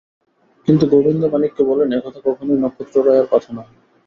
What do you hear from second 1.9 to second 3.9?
এ কথা কখনোই নক্ষত্ররায়ের কথা নহে।